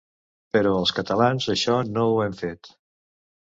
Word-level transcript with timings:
Però 0.57 0.71
els 0.77 0.93
catalans 1.01 1.47
això 1.57 1.77
no 1.93 2.09
ho 2.09 2.19
hem 2.27 2.37
fet. 2.43 2.77